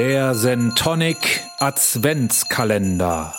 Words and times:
Der 0.00 0.34
Sentonic 0.34 1.42
Adventskalender. 1.58 3.34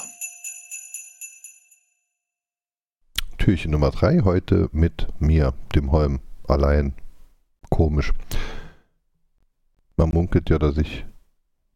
Türchen 3.40 3.72
Nummer 3.72 3.90
3 3.90 4.20
heute 4.26 4.70
mit 4.72 5.08
mir, 5.20 5.56
dem 5.74 5.92
Holm, 5.92 6.20
allein. 6.48 6.94
Komisch. 7.72 8.14
Man 9.98 10.10
munkelt 10.10 10.52
ja, 10.52 10.60
dass 10.60 10.78
ich 10.78 11.04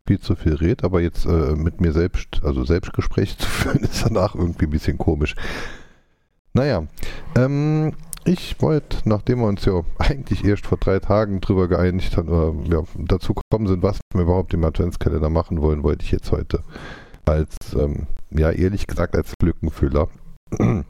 viel 0.06 0.20
zu 0.20 0.36
viel 0.36 0.54
rede, 0.54 0.84
aber 0.84 1.02
jetzt 1.02 1.26
äh, 1.26 1.56
mit 1.56 1.82
mir 1.82 1.92
selbst, 1.92 2.42
also 2.44 2.64
Selbstgespräch 2.64 3.38
zu 3.40 3.48
führen, 3.48 3.80
ist 3.80 4.06
danach 4.06 4.36
irgendwie 4.36 4.66
ein 4.66 4.70
bisschen 4.70 5.00
komisch. 5.00 5.36
Naja, 6.54 6.86
ähm, 7.36 7.96
ich 8.26 8.62
wollte, 8.62 8.98
nachdem 9.06 9.40
wir 9.40 9.48
uns 9.48 9.66
ja 9.66 9.82
eigentlich 10.00 10.44
erst 10.44 10.66
vor 10.66 10.78
drei 10.78 11.00
Tagen 11.00 11.42
drüber 11.42 11.68
geeinigt 11.68 12.18
haben, 12.18 12.30
oder 12.30 12.54
ja, 12.70 12.84
dazu 12.98 13.34
gekommen 13.34 13.68
sind, 13.68 13.84
was 13.84 14.00
wir 14.14 14.24
überhaupt 14.24 14.54
im 14.54 14.64
Adventskalender 14.64 15.30
machen 15.30 15.62
wollen, 15.62 15.84
wollte 15.84 16.04
ich 16.04 16.12
jetzt 16.12 16.32
heute 16.32 16.64
als, 17.26 17.56
ähm, 17.78 18.08
ja, 18.32 18.52
ehrlich 18.52 18.88
gesagt, 18.88 19.16
als 19.16 19.34
Lückenfüller 19.42 20.10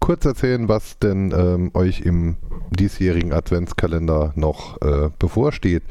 kurz 0.00 0.24
erzählen, 0.24 0.68
was 0.68 0.98
denn 0.98 1.32
ähm, 1.32 1.70
euch 1.74 2.00
im 2.00 2.36
diesjährigen 2.70 3.32
Adventskalender 3.32 4.32
noch 4.36 4.80
äh, 4.80 5.10
bevorsteht. 5.18 5.82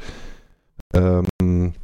Ähm, 0.94 1.74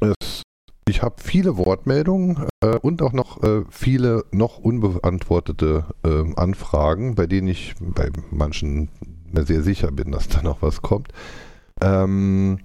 es 0.00 0.42
ich 0.90 1.02
habe 1.02 1.16
viele 1.22 1.56
Wortmeldungen 1.56 2.48
äh, 2.62 2.76
und 2.76 3.00
auch 3.00 3.12
noch 3.12 3.42
äh, 3.42 3.62
viele 3.70 4.24
noch 4.32 4.58
unbeantwortete 4.58 5.84
äh, 6.04 6.34
Anfragen, 6.34 7.14
bei 7.14 7.26
denen 7.26 7.48
ich 7.48 7.74
bei 7.80 8.10
manchen 8.30 8.88
sehr 9.32 9.62
sicher 9.62 9.92
bin, 9.92 10.10
dass 10.10 10.28
da 10.28 10.42
noch 10.42 10.60
was 10.60 10.82
kommt. 10.82 11.08
Ähm, 11.80 12.58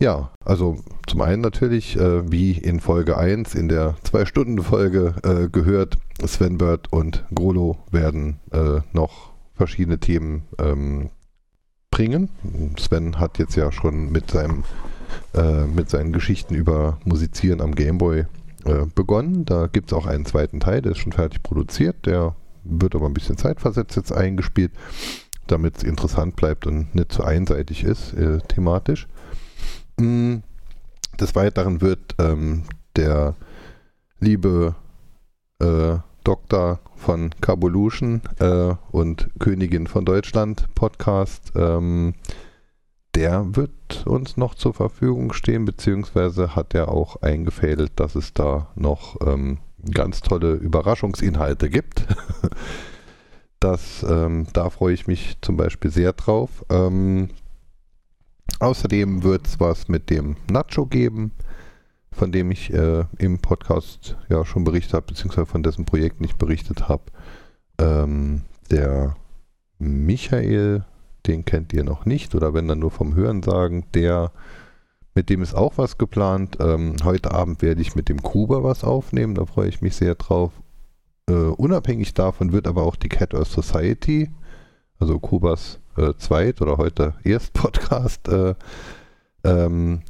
ja, 0.00 0.32
also 0.44 0.78
zum 1.06 1.22
einen 1.22 1.40
natürlich, 1.40 1.96
äh, 1.96 2.30
wie 2.30 2.52
in 2.52 2.80
Folge 2.80 3.16
1 3.16 3.54
in 3.54 3.68
der 3.68 3.94
2-Stunden-Folge 4.04 5.14
äh, 5.22 5.48
gehört, 5.48 5.96
Sven 6.26 6.58
Bird 6.58 6.92
und 6.92 7.24
Grolo 7.32 7.78
werden 7.92 8.40
äh, 8.50 8.80
noch 8.92 9.30
verschiedene 9.54 10.00
Themen 10.00 10.42
ähm, 10.58 11.10
bringen. 11.90 12.28
Sven 12.76 13.20
hat 13.20 13.38
jetzt 13.38 13.54
ja 13.54 13.70
schon 13.70 14.10
mit 14.10 14.32
seinem 14.32 14.64
äh, 15.34 15.64
mit 15.66 15.90
seinen 15.90 16.12
Geschichten 16.12 16.54
über 16.54 16.98
Musizieren 17.04 17.60
am 17.60 17.74
Gameboy 17.74 18.26
äh, 18.64 18.86
begonnen. 18.94 19.44
Da 19.44 19.66
gibt 19.66 19.90
es 19.90 19.96
auch 19.96 20.06
einen 20.06 20.26
zweiten 20.26 20.60
Teil, 20.60 20.82
der 20.82 20.92
ist 20.92 20.98
schon 20.98 21.12
fertig 21.12 21.42
produziert. 21.42 22.06
Der 22.06 22.34
wird 22.64 22.94
aber 22.94 23.06
ein 23.06 23.14
bisschen 23.14 23.36
zeitversetzt 23.36 23.96
jetzt 23.96 24.12
eingespielt, 24.12 24.72
damit 25.46 25.78
es 25.78 25.82
interessant 25.82 26.36
bleibt 26.36 26.66
und 26.66 26.94
nicht 26.94 27.12
zu 27.12 27.24
einseitig 27.24 27.84
ist 27.84 28.14
äh, 28.14 28.38
thematisch. 28.48 29.06
Mm, 29.98 30.36
des 31.20 31.34
Weiteren 31.34 31.80
wird 31.80 32.14
ähm, 32.18 32.64
der 32.96 33.34
liebe 34.18 34.74
äh, 35.60 35.96
Doktor 36.24 36.80
von 36.96 37.30
Carbolution 37.40 38.22
äh, 38.38 38.74
und 38.90 39.28
Königin 39.38 39.86
von 39.86 40.06
Deutschland 40.06 40.74
Podcast 40.74 41.52
ähm, 41.54 42.14
der 43.14 43.54
wird 43.54 44.06
uns 44.06 44.36
noch 44.36 44.54
zur 44.54 44.74
Verfügung 44.74 45.32
stehen, 45.32 45.64
beziehungsweise 45.64 46.56
hat 46.56 46.74
er 46.74 46.88
auch 46.88 47.22
eingefädelt, 47.22 47.92
dass 47.96 48.14
es 48.14 48.34
da 48.34 48.68
noch 48.74 49.16
ähm, 49.26 49.58
ganz 49.92 50.20
tolle 50.20 50.52
Überraschungsinhalte 50.54 51.70
gibt. 51.70 52.06
das, 53.60 54.04
ähm, 54.08 54.46
da 54.52 54.70
freue 54.70 54.94
ich 54.94 55.06
mich 55.06 55.36
zum 55.40 55.56
Beispiel 55.56 55.90
sehr 55.90 56.12
drauf. 56.12 56.64
Ähm, 56.70 57.30
außerdem 58.58 59.22
wird 59.22 59.46
es 59.46 59.60
was 59.60 59.88
mit 59.88 60.10
dem 60.10 60.36
Nacho 60.50 60.86
geben, 60.86 61.32
von 62.10 62.32
dem 62.32 62.50
ich 62.50 62.72
äh, 62.72 63.04
im 63.18 63.38
Podcast 63.38 64.16
ja 64.28 64.44
schon 64.44 64.64
berichtet 64.64 64.94
habe, 64.94 65.06
beziehungsweise 65.06 65.46
von 65.46 65.62
dessen 65.62 65.84
Projekt 65.84 66.20
nicht 66.20 66.38
berichtet 66.38 66.88
habe. 66.88 67.04
Ähm, 67.78 68.42
der 68.70 69.16
Michael 69.78 70.84
den 71.26 71.44
kennt 71.44 71.72
ihr 71.72 71.84
noch 71.84 72.06
nicht 72.06 72.34
oder 72.34 72.54
wenn 72.54 72.68
dann 72.68 72.78
nur 72.78 72.90
vom 72.90 73.14
Hören 73.14 73.42
sagen, 73.42 73.86
der, 73.94 74.32
mit 75.14 75.30
dem 75.30 75.42
ist 75.42 75.54
auch 75.54 75.78
was 75.78 75.98
geplant. 75.98 76.58
Ähm, 76.60 76.96
heute 77.04 77.32
Abend 77.32 77.62
werde 77.62 77.80
ich 77.80 77.94
mit 77.94 78.08
dem 78.08 78.22
Kuba 78.22 78.62
was 78.62 78.84
aufnehmen, 78.84 79.34
da 79.34 79.46
freue 79.46 79.68
ich 79.68 79.80
mich 79.80 79.96
sehr 79.96 80.14
drauf. 80.14 80.52
Äh, 81.28 81.32
unabhängig 81.32 82.14
davon 82.14 82.52
wird 82.52 82.66
aber 82.66 82.82
auch 82.82 82.96
die 82.96 83.08
Cat 83.08 83.34
Earth 83.34 83.48
Society, 83.48 84.30
also 84.98 85.18
Kubas 85.18 85.80
äh, 85.96 86.12
Zweit- 86.18 86.60
oder 86.60 86.76
heute 86.76 87.14
Erst-Podcast, 87.24 88.28
äh, 88.28 88.54
ähm, 89.44 90.02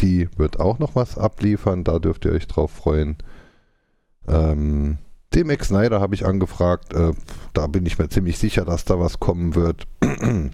die 0.00 0.28
wird 0.36 0.60
auch 0.60 0.78
noch 0.78 0.94
was 0.94 1.16
abliefern, 1.16 1.84
da 1.84 1.98
dürft 1.98 2.24
ihr 2.24 2.32
euch 2.32 2.46
drauf 2.46 2.70
freuen. 2.70 3.16
Ähm, 4.26 4.98
dem 5.34 5.50
Ex 5.50 5.68
Snyder 5.68 6.00
habe 6.00 6.14
ich 6.14 6.24
angefragt. 6.26 6.94
Äh, 6.94 7.12
da 7.52 7.66
bin 7.66 7.84
ich 7.86 7.98
mir 7.98 8.08
ziemlich 8.08 8.38
sicher, 8.38 8.64
dass 8.64 8.84
da 8.84 8.98
was 8.98 9.20
kommen 9.20 9.54
wird. 9.54 9.86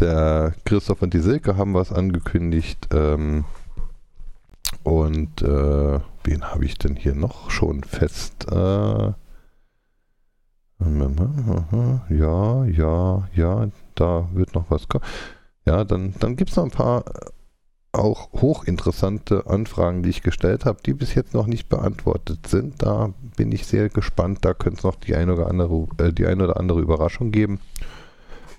Der 0.00 0.54
Christoph 0.64 1.02
und 1.02 1.14
die 1.14 1.20
Silke 1.20 1.56
haben 1.56 1.74
was 1.74 1.92
angekündigt. 1.92 2.88
Ähm, 2.92 3.44
und 4.82 5.42
äh, 5.42 6.00
wen 6.24 6.42
habe 6.42 6.64
ich 6.64 6.78
denn 6.78 6.96
hier 6.96 7.14
noch 7.14 7.50
schon 7.50 7.84
fest? 7.84 8.46
Äh, 8.50 9.12
ja, 12.08 12.64
ja, 12.64 13.28
ja, 13.34 13.68
da 13.94 14.28
wird 14.32 14.54
noch 14.54 14.70
was 14.70 14.88
kommen. 14.88 15.04
Ja, 15.64 15.84
dann, 15.84 16.14
dann 16.18 16.34
gibt 16.34 16.50
es 16.50 16.56
noch 16.56 16.64
ein 16.64 16.70
paar 16.70 17.04
auch 17.92 18.32
hochinteressante 18.32 19.46
Anfragen, 19.46 20.02
die 20.02 20.08
ich 20.08 20.22
gestellt 20.22 20.64
habe, 20.64 20.78
die 20.84 20.94
bis 20.94 21.14
jetzt 21.14 21.34
noch 21.34 21.46
nicht 21.46 21.68
beantwortet 21.68 22.46
sind. 22.46 22.82
Da 22.82 23.12
bin 23.36 23.52
ich 23.52 23.66
sehr 23.66 23.90
gespannt. 23.90 24.38
Da 24.42 24.54
könnte 24.54 24.78
es 24.78 24.84
noch 24.84 24.96
die 24.96 25.14
eine 25.14 25.34
oder 25.34 25.48
andere, 25.48 25.86
äh, 25.98 26.12
die 26.12 26.26
eine 26.26 26.44
oder 26.44 26.56
andere 26.56 26.80
Überraschung 26.80 27.30
geben. 27.30 27.60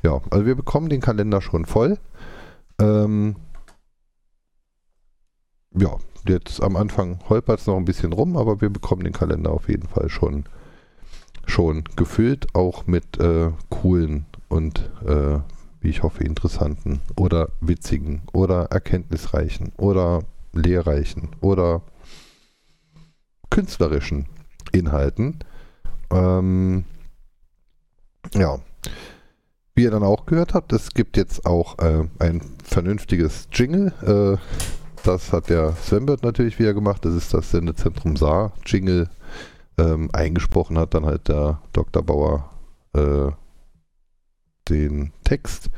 Ja, 0.03 0.21
also 0.29 0.45
wir 0.45 0.55
bekommen 0.55 0.89
den 0.89 1.01
Kalender 1.01 1.41
schon 1.41 1.65
voll. 1.65 1.97
Ähm, 2.79 3.35
ja, 5.75 5.97
jetzt 6.27 6.61
am 6.61 6.75
Anfang 6.75 7.19
holpert 7.27 7.59
es 7.59 7.67
noch 7.67 7.77
ein 7.77 7.85
bisschen 7.85 8.13
rum, 8.13 8.37
aber 8.37 8.61
wir 8.61 8.69
bekommen 8.69 9.03
den 9.03 9.13
Kalender 9.13 9.51
auf 9.51 9.67
jeden 9.67 9.87
Fall 9.87 10.09
schon, 10.09 10.43
schon 11.45 11.83
gefüllt, 11.95 12.53
auch 12.53 12.85
mit 12.85 13.19
äh, 13.19 13.51
coolen 13.69 14.25
und 14.47 14.91
äh, 15.05 15.39
wie 15.83 15.89
ich 15.89 16.03
hoffe, 16.03 16.23
interessanten 16.23 17.01
oder 17.15 17.49
witzigen 17.61 18.23
oder 18.31 18.65
erkenntnisreichen 18.65 19.73
oder 19.77 20.23
lehrreichen 20.53 21.29
oder 21.41 21.81
künstlerischen 23.49 24.27
Inhalten. 24.71 25.39
Ähm, 26.11 26.85
ja. 28.33 28.59
Wie 29.75 29.83
ihr 29.83 29.91
dann 29.91 30.03
auch 30.03 30.27
gehört 30.27 30.53
habt, 30.53 30.71
es 30.71 30.93
gibt 30.93 31.17
jetzt 31.17 31.45
auch 31.47 31.79
äh, 31.79 32.07
ein 32.19 32.41
vernünftiges 32.63 33.47
Jingle. 33.51 33.91
Äh, 34.03 34.37
das 35.03 35.33
hat 35.33 35.49
der 35.49 35.73
Svenbert 35.75 36.23
natürlich 36.23 36.59
wieder 36.59 36.73
gemacht. 36.73 37.03
Das 37.05 37.13
ist 37.13 37.33
das 37.33 37.51
Sendezentrum 37.51 38.15
Saar 38.15 38.53
Jingle. 38.65 39.09
Ähm, 39.77 40.09
eingesprochen 40.13 40.77
hat 40.77 40.93
dann 40.93 41.05
halt 41.05 41.27
der 41.27 41.59
Dr. 41.73 42.03
Bauer 42.03 42.49
äh, 42.93 43.31
den 44.69 45.11
Text. 45.23 45.69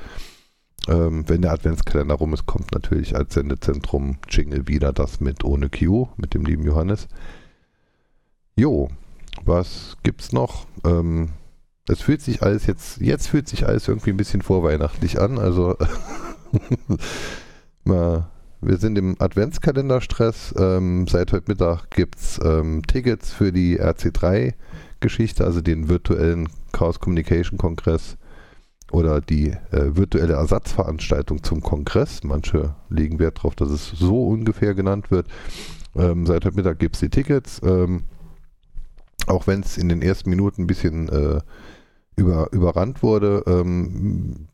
Ähm, 0.88 1.28
wenn 1.28 1.42
der 1.42 1.52
Adventskalender 1.52 2.16
rum 2.16 2.34
ist, 2.34 2.46
kommt 2.46 2.72
natürlich 2.72 3.16
als 3.16 3.34
Sendezentrum 3.34 4.18
Jingle 4.30 4.68
wieder 4.68 4.94
das 4.94 5.20
mit 5.20 5.44
ohne 5.44 5.70
Q, 5.70 6.10
mit 6.18 6.34
dem 6.34 6.46
lieben 6.46 6.64
Johannes. 6.64 7.08
Jo, 8.56 8.90
was 9.44 9.98
gibt's 10.04 10.32
noch? 10.32 10.68
Ähm, 10.86 11.30
es 11.88 12.02
fühlt 12.02 12.22
sich 12.22 12.42
alles 12.42 12.66
jetzt, 12.66 13.00
jetzt 13.02 13.28
fühlt 13.28 13.48
sich 13.48 13.68
alles 13.68 13.88
irgendwie 13.88 14.12
ein 14.12 14.18
bisschen 14.18 14.42
vorweihnachtlich 14.42 15.20
an. 15.20 15.38
Also 15.38 15.76
wir 17.84 18.78
sind 18.78 18.98
im 18.98 19.16
Adventskalenderstress. 19.20 20.56
Ähm, 20.58 21.08
seit 21.08 21.32
heute 21.32 21.46
Mittag 21.48 21.90
gibt 21.92 22.20
es 22.20 22.40
ähm, 22.44 22.82
Tickets 22.88 23.34
für 23.34 23.52
die 23.52 23.80
RC3-Geschichte, 23.80 25.44
also 25.44 25.62
den 25.62 25.90
virtuellen 25.90 26.50
Chaos 26.72 27.00
Communication 27.00 27.58
Kongress 27.58 28.18
oder 28.92 29.22
die 29.22 29.50
äh, 29.72 29.96
virtuelle 29.96 30.34
Ersatzveranstaltung 30.34 31.44
zum 31.44 31.62
Kongress. 31.62 32.24
Manche 32.24 32.76
legen 32.90 33.20
Wert 33.20 33.40
darauf, 33.40 33.56
dass 33.56 33.70
es 33.70 33.90
so 33.90 34.28
ungefähr 34.28 34.74
genannt 34.74 35.12
wird. 35.12 35.28
Ähm, 35.96 36.26
seit 36.26 36.46
heute 36.46 36.56
Mittag 36.56 36.80
gibt 36.80 36.96
es 36.96 37.02
die 37.02 37.10
Tickets. 37.10 37.62
Ähm, 37.64 38.04
auch 39.28 39.48
wenn 39.48 39.62
es 39.62 39.78
in 39.78 39.90
den 39.90 40.02
ersten 40.02 40.30
Minuten 40.30 40.64
ein 40.64 40.68
bisschen 40.68 41.10
äh, 41.10 41.40
über, 42.16 42.52
überrannt 42.52 43.02
wurde. 43.02 43.44
Ähm, 43.48 44.48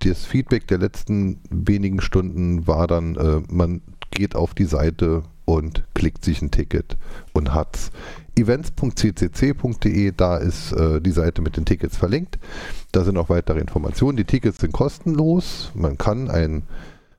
das 0.00 0.24
Feedback 0.24 0.66
der 0.66 0.78
letzten 0.78 1.40
wenigen 1.50 2.00
Stunden 2.00 2.66
war 2.66 2.86
dann, 2.86 3.16
äh, 3.16 3.42
man 3.48 3.82
geht 4.10 4.34
auf 4.34 4.54
die 4.54 4.64
Seite 4.64 5.22
und 5.48 5.82
klickt 5.94 6.26
sich 6.26 6.42
ein 6.42 6.50
Ticket 6.50 6.98
und 7.32 7.54
hat's. 7.54 7.90
Events.ccc.de, 8.36 10.12
da 10.14 10.36
ist 10.36 10.72
äh, 10.72 11.00
die 11.00 11.10
Seite 11.10 11.40
mit 11.40 11.56
den 11.56 11.64
Tickets 11.64 11.96
verlinkt. 11.96 12.38
Da 12.92 13.02
sind 13.02 13.16
auch 13.16 13.30
weitere 13.30 13.58
Informationen. 13.58 14.18
Die 14.18 14.26
Tickets 14.26 14.58
sind 14.58 14.72
kostenlos. 14.72 15.72
Man 15.74 15.96
kann 15.96 16.28
ein 16.28 16.64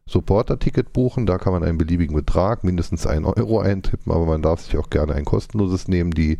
Supporter-Ticket 0.06 0.94
buchen. 0.94 1.26
Da 1.26 1.40
kann 1.40 1.54
man 1.54 1.64
einen 1.64 1.80
beliebigen 1.80 2.16
Betrag, 2.16 2.64
mindestens 2.64 3.08
einen 3.08 3.26
Euro 3.26 3.60
eintippen, 3.62 4.12
aber 4.12 4.28
man 4.28 4.44
darf 4.44 4.62
sich 4.62 4.78
auch 4.78 4.92
gerne 4.92 5.16
ein 5.16 5.26
kostenloses 5.26 5.88
nehmen. 5.88 6.12
Die 6.12 6.38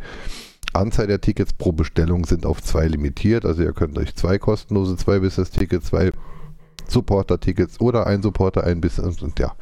Anzahl 0.72 1.08
der 1.08 1.20
Tickets 1.20 1.52
pro 1.52 1.72
Bestellung 1.72 2.24
sind 2.24 2.46
auf 2.46 2.62
zwei 2.62 2.86
limitiert. 2.86 3.44
Also 3.44 3.64
ihr 3.64 3.72
könnt 3.72 3.98
euch 3.98 4.14
zwei 4.14 4.38
kostenlose, 4.38 4.96
zwei 4.96 5.18
Business-Tickets, 5.18 5.86
zwei 5.86 6.12
Supporter-Tickets 6.90 7.80
oder 7.80 8.06
ein 8.06 8.22
Supporter, 8.22 8.64
ein 8.64 8.80
Business 8.80 9.16
ja, 9.38 9.54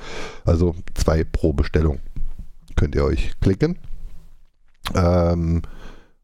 also 0.45 0.75
zwei 0.95 1.25
pro 1.25 1.53
Bestellung 1.53 2.01
könnt 2.79 2.95
ihr 2.95 3.05
euch 3.05 3.33
klicken. 3.41 3.77
Ähm, 4.95 5.63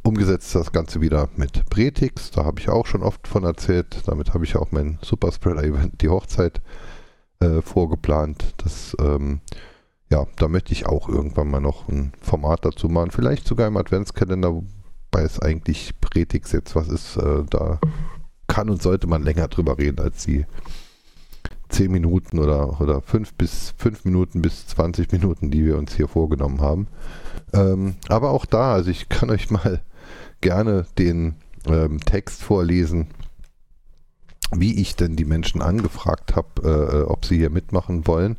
umgesetzt 0.05 0.55
das 0.55 0.71
Ganze 0.71 1.01
wieder 1.01 1.29
mit 1.37 1.69
Pretix, 1.69 2.31
da 2.31 2.45
habe 2.45 2.61
ich 2.61 2.69
auch 2.69 2.87
schon 2.87 3.03
oft 3.03 3.27
von 3.27 3.45
erzählt. 3.45 4.03
Damit 4.06 4.33
habe 4.33 4.45
ich 4.45 4.56
auch 4.56 4.71
mein 4.71 4.99
Superspreader-Event, 5.03 6.01
die 6.01 6.09
Hochzeit, 6.09 6.62
äh, 7.41 7.61
vorgeplant. 7.61 8.55
Das, 8.59 8.97
ähm, 9.01 9.41
ja, 10.11 10.27
da 10.37 10.47
möchte 10.47 10.73
ich 10.73 10.87
auch 10.87 11.09
irgendwann 11.09 11.51
mal 11.51 11.61
noch 11.61 11.89
ein 11.89 12.12
Format 12.21 12.65
dazu 12.65 12.89
machen. 12.89 13.11
Vielleicht 13.11 13.47
sogar 13.47 13.67
im 13.67 13.77
Adventskalender, 13.77 14.55
wobei 14.55 15.23
es 15.25 15.41
eigentlich 15.41 15.99
Pretix 16.00 16.53
jetzt 16.53 16.77
was 16.77 16.89
ist. 16.89 17.17
Äh, 17.17 17.45
da 17.50 17.81
kann 18.47 18.71
und 18.71 18.81
sollte 18.81 19.09
man 19.09 19.25
länger 19.25 19.49
drüber 19.49 19.79
reden 19.79 19.99
als 19.99 20.25
die 20.25 20.47
10 21.75 21.91
Minuten 21.91 22.38
oder, 22.38 22.81
oder 22.81 23.00
5 23.00 23.35
bis 23.35 23.75
5 23.79 24.05
Minuten 24.05 24.43
bis 24.43 24.67
20 24.69 25.11
Minuten, 25.11 25.50
die 25.50 25.65
wir 25.65 25.76
uns 25.76 25.94
hier 25.94 26.06
vorgenommen 26.06 26.61
haben. 26.61 26.87
Ähm, 27.53 27.97
aber 28.09 28.31
auch 28.31 28.47
da, 28.47 28.75
also 28.75 28.91
ich 28.91 29.09
kann 29.09 29.31
euch 29.31 29.50
mal 29.50 29.81
gerne 30.41 30.87
den 30.99 31.35
ähm, 31.67 32.00
Text 32.00 32.43
vorlesen, 32.43 33.09
wie 34.55 34.81
ich 34.81 34.94
denn 34.94 35.17
die 35.17 35.25
Menschen 35.25 35.62
angefragt 35.62 36.37
habe, 36.37 36.49
äh, 36.62 36.99
äh, 36.99 37.03
ob 37.03 37.25
sie 37.25 37.38
hier 37.38 37.50
mitmachen 37.50 38.06
wollen. 38.06 38.37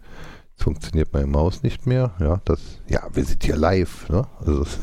Jetzt 0.51 0.63
funktioniert 0.63 1.11
meine 1.11 1.27
Maus 1.27 1.61
nicht 1.61 1.85
mehr. 1.85 2.13
Ja, 2.19 2.39
das, 2.45 2.61
ja, 2.87 3.01
wir 3.13 3.25
sind 3.25 3.43
hier 3.43 3.57
live. 3.57 4.07
Ne? 4.07 4.25
Also 4.39 4.61
es 4.61 4.79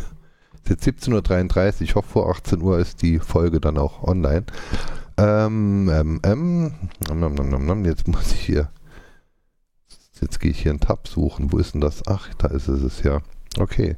ist 0.64 0.86
jetzt 0.86 1.06
17.33 1.06 1.74
Uhr. 1.76 1.80
Ich 1.80 1.94
hoffe, 1.94 2.08
vor 2.10 2.30
18 2.30 2.60
Uhr 2.60 2.78
ist 2.78 3.00
die 3.00 3.18
Folge 3.18 3.60
dann 3.60 3.78
auch 3.78 4.02
online. 4.02 4.44
Ähm, 5.16 5.90
ähm, 5.92 6.20
ähm, 6.24 7.84
jetzt 7.84 8.08
muss 8.08 8.32
ich 8.32 8.40
hier. 8.40 8.70
Jetzt 10.20 10.38
gehe 10.38 10.52
ich 10.52 10.62
hier 10.62 10.70
einen 10.70 10.80
Tab 10.80 11.08
suchen. 11.08 11.52
Wo 11.52 11.58
ist 11.58 11.74
denn 11.74 11.80
das? 11.80 12.02
Ach, 12.06 12.32
da 12.34 12.48
ist 12.48 12.68
es 12.68 13.02
ja. 13.02 13.20
Okay. 13.58 13.96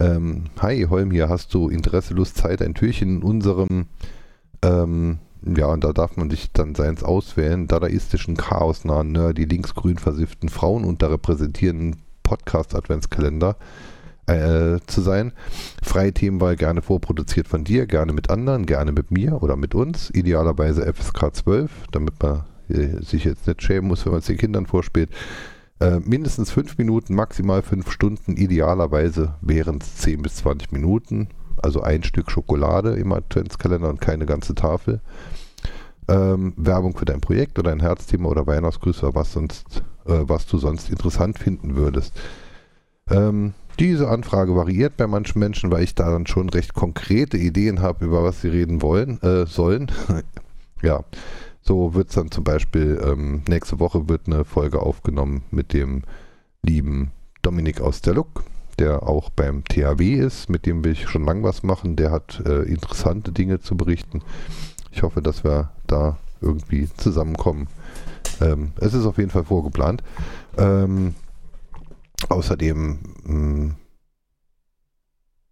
Ähm, 0.00 0.44
hi 0.60 0.86
Holm, 0.88 1.10
hier 1.10 1.28
hast 1.28 1.52
du 1.54 1.68
Interesse, 1.68 2.14
Lust, 2.14 2.36
Zeit, 2.36 2.62
ein 2.62 2.74
Türchen 2.74 3.16
in 3.16 3.22
unserem, 3.22 3.86
ähm, 4.62 5.18
ja, 5.42 5.66
und 5.66 5.82
da 5.82 5.92
darf 5.92 6.16
man 6.16 6.30
sich 6.30 6.52
dann 6.52 6.76
seins 6.76 7.02
auswählen, 7.02 7.66
dadaistischen, 7.66 8.36
chaosnahen, 8.36 9.10
nerdy, 9.10 9.44
linksgrün 9.44 9.98
versifften, 9.98 10.50
Frauen 10.50 10.84
unterrepräsentierenden 10.84 11.96
Podcast-Adventskalender 12.22 13.56
äh, 14.28 14.78
zu 14.86 15.00
sein. 15.00 15.32
Freie 15.82 16.12
Themenwahl 16.12 16.56
gerne 16.56 16.82
vorproduziert 16.82 17.48
von 17.48 17.64
dir, 17.64 17.86
gerne 17.86 18.12
mit 18.12 18.30
anderen, 18.30 18.66
gerne 18.66 18.92
mit 18.92 19.10
mir 19.10 19.42
oder 19.42 19.56
mit 19.56 19.74
uns. 19.74 20.10
Idealerweise 20.10 20.92
FSK 20.92 21.34
12, 21.34 21.70
damit 21.92 22.22
man 22.22 22.44
äh, 22.68 23.02
sich 23.02 23.24
jetzt 23.24 23.46
nicht 23.46 23.62
schämen 23.62 23.88
muss, 23.88 24.04
wenn 24.04 24.12
man 24.12 24.20
es 24.20 24.26
den 24.26 24.36
Kindern 24.36 24.66
vorspielt. 24.66 25.10
Äh, 25.80 26.00
mindestens 26.00 26.50
fünf 26.50 26.76
Minuten, 26.76 27.14
maximal 27.14 27.62
fünf 27.62 27.90
Stunden, 27.90 28.36
idealerweise 28.36 29.34
wären 29.40 29.78
es 29.80 29.96
10 29.96 30.22
bis 30.22 30.36
20 30.36 30.72
Minuten. 30.72 31.28
Also 31.56 31.82
ein 31.82 32.02
Stück 32.02 32.30
Schokolade 32.30 32.94
im 32.94 33.12
Adventskalender 33.12 33.88
und 33.88 34.00
keine 34.00 34.26
ganze 34.26 34.54
Tafel. 34.54 35.00
Ähm, 36.08 36.52
Werbung 36.56 36.96
für 36.96 37.04
dein 37.04 37.20
Projekt 37.20 37.58
oder 37.58 37.72
ein 37.72 37.80
Herzthema 37.80 38.28
oder 38.28 38.46
Weihnachtsgrüße 38.46 39.14
was, 39.14 39.32
sonst, 39.32 39.82
äh, 40.06 40.20
was 40.22 40.46
du 40.46 40.58
sonst 40.58 40.90
interessant 40.90 41.38
finden 41.38 41.76
würdest. 41.76 42.12
Ähm, 43.10 43.54
diese 43.78 44.08
Anfrage 44.08 44.54
variiert 44.54 44.96
bei 44.96 45.06
manchen 45.06 45.38
Menschen, 45.38 45.70
weil 45.70 45.84
ich 45.84 45.94
da 45.94 46.10
dann 46.10 46.26
schon 46.26 46.48
recht 46.48 46.74
konkrete 46.74 47.36
Ideen 47.36 47.80
habe, 47.80 48.04
über 48.04 48.24
was 48.24 48.40
sie 48.40 48.48
reden 48.48 48.82
wollen, 48.82 49.20
äh, 49.22 49.46
sollen. 49.46 49.90
ja, 50.82 51.04
so 51.62 51.94
wird 51.94 52.08
es 52.08 52.14
dann 52.14 52.30
zum 52.30 52.44
Beispiel, 52.44 53.00
ähm, 53.04 53.42
nächste 53.48 53.78
Woche 53.78 54.08
wird 54.08 54.22
eine 54.26 54.44
Folge 54.44 54.80
aufgenommen 54.80 55.42
mit 55.50 55.72
dem 55.72 56.02
lieben 56.62 57.12
Dominik 57.42 57.80
aus 57.80 58.00
der 58.00 58.14
Look, 58.14 58.44
der 58.78 59.02
auch 59.02 59.30
beim 59.30 59.64
THW 59.64 60.14
ist, 60.14 60.48
mit 60.48 60.66
dem 60.66 60.84
will 60.84 60.92
ich 60.92 61.08
schon 61.08 61.24
lang 61.24 61.42
was 61.42 61.62
machen. 61.62 61.96
Der 61.96 62.10
hat 62.10 62.42
äh, 62.46 62.62
interessante 62.62 63.32
Dinge 63.32 63.60
zu 63.60 63.76
berichten. 63.76 64.22
Ich 64.92 65.02
hoffe, 65.02 65.22
dass 65.22 65.44
wir 65.44 65.70
da 65.86 66.18
irgendwie 66.40 66.88
zusammenkommen. 66.96 67.68
Ähm, 68.40 68.72
es 68.80 68.94
ist 68.94 69.06
auf 69.06 69.18
jeden 69.18 69.30
Fall 69.30 69.44
vorgeplant. 69.44 70.02
Ähm, 70.56 71.14
Außerdem, 72.28 72.98
mh, 73.24 73.74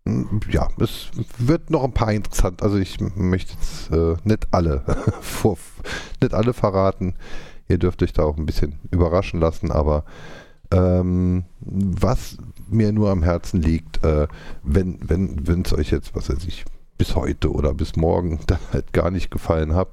mm, 0.05 0.40
ja, 0.50 0.69
es 0.78 1.11
wird 1.38 1.70
noch 1.70 1.82
ein 1.82 1.93
paar 1.93 2.12
interessant. 2.12 2.62
Also 2.62 2.76
ich 2.78 2.99
möchte 3.17 3.55
jetzt 3.55 3.90
äh, 3.90 4.17
nicht 4.25 4.46
alle 4.52 4.84
vor, 5.20 5.58
nicht 6.20 6.32
alle 6.34 6.52
verraten. 6.52 7.14
Ihr 7.69 7.78
dürft 7.78 8.02
euch 8.02 8.12
da 8.12 8.23
auch 8.23 8.37
ein 8.37 8.46
bisschen 8.46 8.78
überraschen 8.90 9.40
lassen, 9.40 9.73
aber 9.73 10.05
ähm, 10.70 11.44
was 11.61 12.38
mir 12.69 12.93
nur 12.93 13.11
am 13.11 13.23
Herzen 13.23 13.61
liegt, 13.61 14.05
äh, 14.05 14.28
wenn 14.62 14.99
wenn 15.00 15.62
es 15.62 15.73
euch 15.73 15.90
jetzt, 15.90 16.14
was 16.14 16.28
weiß 16.28 16.44
ich, 16.46 16.64
bis 16.99 17.14
heute 17.17 17.52
oder 17.52 17.75
bis 17.75 17.96
morgen 17.96 18.40
dann 18.46 18.61
halt 18.73 18.93
gar 18.93 19.11
nicht 19.11 19.31
gefallen 19.31 19.75
hat, 19.75 19.88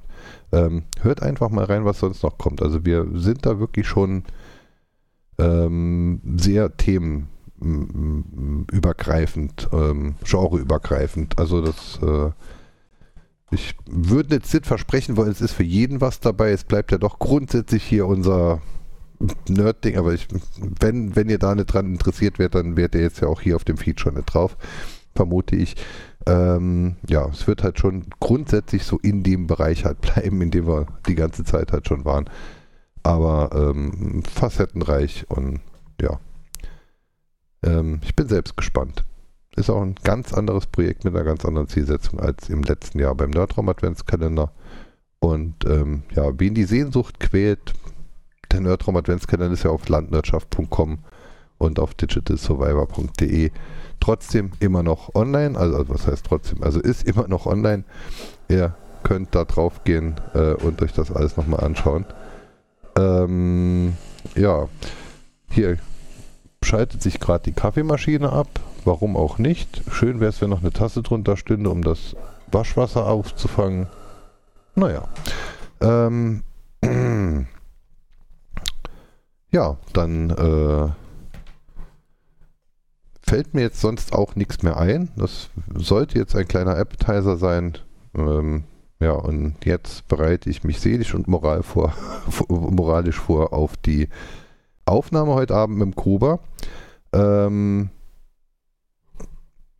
ähm, 0.51 0.83
hört 1.01 1.23
einfach 1.23 1.49
mal 1.49 1.65
rein, 1.65 1.85
was 1.85 1.99
sonst 1.99 2.23
noch 2.23 2.37
kommt. 2.37 2.61
Also 2.61 2.85
wir 2.85 3.07
sind 3.13 3.45
da 3.45 3.59
wirklich 3.59 3.87
schon 3.87 4.23
ähm, 5.43 6.21
sehr 6.37 6.77
themenübergreifend, 6.77 9.69
ähm, 9.71 10.15
genreübergreifend. 10.23 11.39
Also 11.39 11.61
das, 11.61 11.99
äh, 12.01 12.31
ich 13.51 13.75
würde 13.85 14.35
jetzt 14.35 14.53
nicht 14.53 14.65
versprechen, 14.65 15.17
weil 15.17 15.27
es 15.27 15.41
ist 15.41 15.51
für 15.53 15.63
jeden 15.63 15.99
was 16.01 16.19
dabei. 16.19 16.51
Es 16.51 16.63
bleibt 16.63 16.91
ja 16.91 16.97
doch 16.97 17.19
grundsätzlich 17.19 17.83
hier 17.83 18.07
unser 18.07 18.61
Nerd-Ding, 19.47 19.97
aber 19.97 20.13
ich, 20.13 20.27
wenn, 20.79 21.15
wenn 21.15 21.29
ihr 21.29 21.39
da 21.39 21.55
nicht 21.55 21.67
dran 21.67 21.93
interessiert 21.93 22.39
werdet, 22.39 22.55
dann 22.55 22.75
werdet 22.75 22.95
ihr 22.95 23.01
jetzt 23.01 23.21
ja 23.21 23.27
auch 23.27 23.41
hier 23.41 23.55
auf 23.55 23.63
dem 23.63 23.77
Feed 23.77 23.99
schon 23.99 24.15
nicht 24.15 24.33
drauf, 24.33 24.57
vermute 25.15 25.55
ich. 25.55 25.75
Ähm, 26.25 26.95
ja, 27.07 27.27
es 27.27 27.45
wird 27.47 27.63
halt 27.63 27.79
schon 27.79 28.05
grundsätzlich 28.19 28.83
so 28.83 28.97
in 28.99 29.23
dem 29.23 29.47
Bereich 29.47 29.85
halt 29.85 30.01
bleiben, 30.01 30.41
in 30.41 30.51
dem 30.51 30.67
wir 30.67 30.87
die 31.07 31.15
ganze 31.15 31.43
Zeit 31.43 31.71
halt 31.71 31.87
schon 31.87 32.05
waren 32.05 32.29
aber 33.03 33.49
ähm, 33.53 34.23
facettenreich 34.23 35.25
und 35.29 35.59
ja. 36.01 36.19
Ähm, 37.63 37.99
ich 38.03 38.15
bin 38.15 38.27
selbst 38.27 38.57
gespannt. 38.57 39.03
Ist 39.55 39.69
auch 39.69 39.81
ein 39.81 39.95
ganz 40.03 40.33
anderes 40.33 40.65
Projekt 40.65 41.05
mit 41.05 41.15
einer 41.15 41.23
ganz 41.23 41.45
anderen 41.45 41.67
Zielsetzung 41.67 42.19
als 42.19 42.49
im 42.49 42.63
letzten 42.63 42.99
Jahr 42.99 43.13
beim 43.13 43.29
Nerdraum 43.29 43.69
Adventskalender. 43.69 44.51
Und 45.19 45.65
ähm, 45.65 46.03
ja, 46.15 46.37
wen 46.39 46.55
die 46.55 46.63
Sehnsucht 46.63 47.19
quält, 47.19 47.73
der 48.51 48.61
Nerdraum 48.61 48.97
Adventskalender 48.97 49.53
ist 49.53 49.63
ja 49.63 49.69
auf 49.69 49.87
landwirtschaft.com 49.87 50.99
und 51.59 51.79
auf 51.79 51.93
digitalsurvivor.de 51.93 53.51
trotzdem 53.99 54.51
immer 54.59 54.83
noch 54.83 55.15
online. 55.15 55.57
Also, 55.57 55.77
also, 55.77 55.93
was 55.93 56.07
heißt 56.07 56.25
trotzdem? 56.25 56.63
Also 56.63 56.79
ist 56.79 57.07
immer 57.07 57.27
noch 57.27 57.45
online. 57.45 57.83
Ihr 58.49 58.75
könnt 59.03 59.35
da 59.35 59.45
drauf 59.45 59.83
gehen 59.83 60.15
äh, 60.33 60.53
und 60.53 60.81
euch 60.81 60.93
das 60.93 61.11
alles 61.11 61.37
nochmal 61.37 61.61
anschauen. 61.61 62.05
Ähm, 62.95 63.97
ja, 64.35 64.67
hier 65.49 65.77
schaltet 66.63 67.01
sich 67.01 67.19
gerade 67.19 67.43
die 67.43 67.53
Kaffeemaschine 67.53 68.31
ab. 68.31 68.47
Warum 68.85 69.15
auch 69.15 69.37
nicht? 69.37 69.81
Schön 69.91 70.19
wäre 70.19 70.29
es, 70.29 70.41
wenn 70.41 70.49
noch 70.49 70.61
eine 70.61 70.71
Tasse 70.71 71.01
drunter 71.01 71.37
stünde, 71.37 71.69
um 71.69 71.83
das 71.83 72.15
Waschwasser 72.51 73.07
aufzufangen. 73.07 73.87
Naja. 74.75 75.07
Ähm, 75.81 76.43
ja, 79.51 79.77
dann 79.93 80.29
äh, 80.31 80.89
fällt 83.21 83.53
mir 83.53 83.61
jetzt 83.61 83.79
sonst 83.81 84.13
auch 84.13 84.35
nichts 84.35 84.63
mehr 84.63 84.77
ein. 84.77 85.09
Das 85.15 85.49
sollte 85.75 86.19
jetzt 86.19 86.35
ein 86.35 86.47
kleiner 86.47 86.77
Appetizer 86.77 87.37
sein. 87.37 87.77
Ähm, 88.15 88.65
ja, 89.03 89.11
und 89.11 89.65
jetzt 89.65 90.07
bereite 90.07 90.49
ich 90.49 90.63
mich 90.63 90.79
seelisch 90.79 91.13
und 91.13 91.27
moral 91.27 91.61
vor, 91.63 91.93
moralisch 92.47 93.19
vor 93.19 93.53
auf 93.53 93.75
die 93.77 94.07
Aufnahme 94.85 95.33
heute 95.33 95.55
Abend 95.55 95.77
mit 95.77 95.85
dem 95.85 95.95
Kuba. 95.95 96.39
Ähm, 97.11 97.89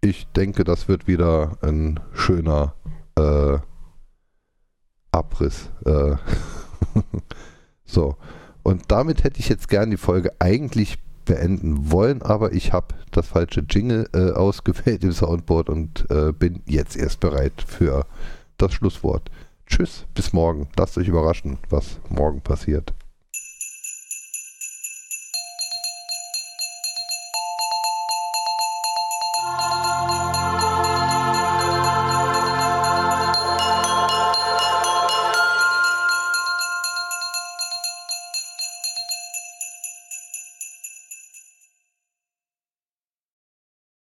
ich 0.01 0.27
denke, 0.36 0.65
das 0.65 0.88
wird 0.89 1.08
wieder 1.08 1.58
ein 1.62 2.00
schöner 2.13 2.74
äh, 3.15 3.58
Abriss. 5.12 5.70
Äh 5.86 6.15
so. 7.86 8.18
Und 8.63 8.84
damit 8.89 9.24
hätte 9.24 9.39
ich 9.39 9.50
jetzt 9.50 9.70
gern 9.70 9.92
die 9.92 9.98
Folge 9.98 10.34
eigentlich 10.39 10.98
beenden 11.25 11.92
wollen, 11.92 12.22
aber 12.22 12.51
ich 12.51 12.74
habe 12.74 12.96
das 13.12 13.27
falsche 13.27 13.62
Jingle 13.70 14.10
äh, 14.13 14.32
ausgewählt 14.32 15.03
im 15.03 15.13
Soundboard 15.13 15.70
und 15.70 16.10
äh, 16.10 16.34
bin 16.34 16.62
jetzt 16.65 16.98
erst 16.98 17.22
bereit 17.22 17.63
für 17.65 18.06
das 18.57 18.74
Schlusswort. 18.74 19.29
Tschüss, 19.65 20.05
bis 20.13 20.33
morgen. 20.33 20.67
Lasst 20.77 20.98
euch 20.98 21.07
überraschen, 21.07 21.57
was 21.69 22.00
morgen 22.10 22.41
passiert. 22.41 22.93